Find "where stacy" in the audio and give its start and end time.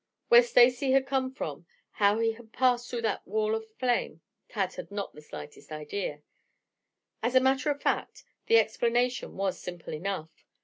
0.29-0.93